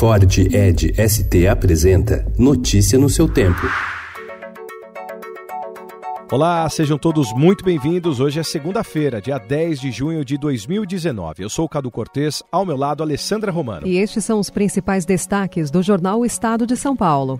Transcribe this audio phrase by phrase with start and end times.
[0.00, 3.60] Ford Ed ST apresenta Notícia no seu tempo.
[6.32, 8.18] Olá, sejam todos muito bem-vindos.
[8.18, 11.42] Hoje é segunda-feira, dia 10 de junho de 2019.
[11.42, 13.86] Eu sou o Cadu Cortês, ao meu lado, Alessandra Romano.
[13.86, 17.38] E estes são os principais destaques do jornal Estado de São Paulo.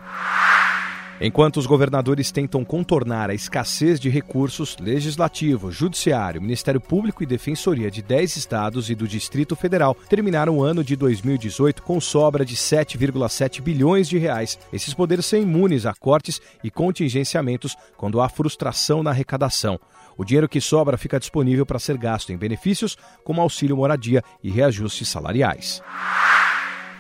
[1.23, 7.91] Enquanto os governadores tentam contornar a escassez de recursos, Legislativo, Judiciário, Ministério Público e Defensoria
[7.91, 12.57] de 10 estados e do Distrito Federal terminaram o ano de 2018 com sobra de
[12.57, 14.59] 7,7 bilhões de reais.
[14.73, 19.79] Esses poderes são imunes a cortes e contingenciamentos quando há frustração na arrecadação.
[20.17, 24.51] O dinheiro que sobra fica disponível para ser gasto em benefícios como auxílio moradia e
[24.51, 25.83] reajustes salariais.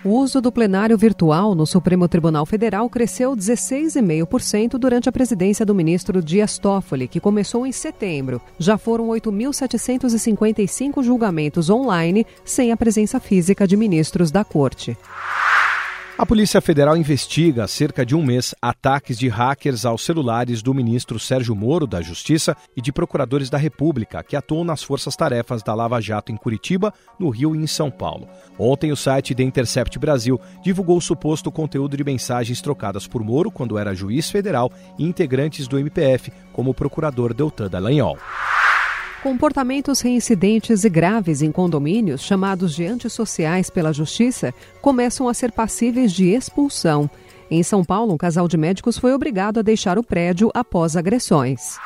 [0.02, 5.74] O uso do plenário virtual no Supremo Tribunal Federal cresceu 16,5% durante a presidência do
[5.74, 8.40] ministro Dias Toffoli, que começou em setembro.
[8.58, 14.96] Já foram 8.755 julgamentos online, sem a presença física de ministros da corte.
[16.20, 20.74] A Polícia Federal investiga há cerca de um mês ataques de hackers aos celulares do
[20.74, 25.72] ministro Sérgio Moro, da Justiça, e de procuradores da República, que atuam nas forças-tarefas da
[25.72, 28.28] Lava Jato em Curitiba, no Rio e em São Paulo.
[28.58, 33.50] Ontem, o site The Intercept Brasil divulgou o suposto conteúdo de mensagens trocadas por Moro
[33.50, 38.18] quando era juiz federal e integrantes do MPF, como o procurador Deltan Dallagnol.
[39.22, 46.10] Comportamentos reincidentes e graves em condomínios, chamados de antissociais pela Justiça, começam a ser passíveis
[46.10, 47.08] de expulsão.
[47.50, 51.76] Em São Paulo, um casal de médicos foi obrigado a deixar o prédio após agressões.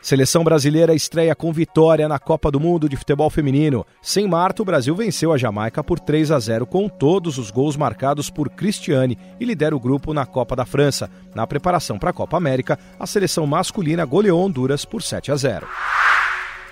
[0.00, 3.86] Seleção brasileira estreia com vitória na Copa do Mundo de Futebol Feminino.
[4.00, 7.76] Sem Marta, o Brasil venceu a Jamaica por 3 a 0 com todos os gols
[7.76, 11.10] marcados por Cristiane e lidera o grupo na Copa da França.
[11.34, 15.66] Na preparação para a Copa América, a seleção masculina goleou Honduras por 7 a 0.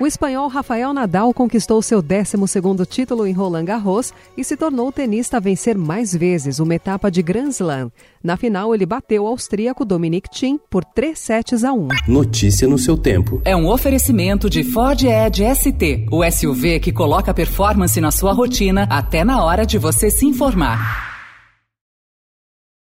[0.02, 4.92] O espanhol Rafael Nadal conquistou seu 12º título em Roland Garros e se tornou o
[4.92, 7.88] tenista a vencer mais vezes uma etapa de Grand Slam.
[8.20, 11.86] Na final, ele bateu o austríaco Dominic Thiem por 3 sets a 1.
[12.08, 13.40] Notícia no seu tempo.
[13.44, 18.88] É um oferecimento de Ford Edge ST, o SUV que coloca performance na sua rotina
[18.90, 21.11] até na hora de você se informar.